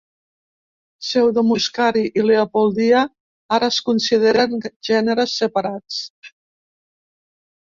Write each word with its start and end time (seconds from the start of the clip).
"Pseudomuscari" 1.07 2.01
i 2.21 2.23
"Leopoldia" 2.29 3.03
ara 3.59 3.69
es 3.75 3.77
consideren 3.91 4.57
gèneres 4.91 5.37
separats. 5.43 6.01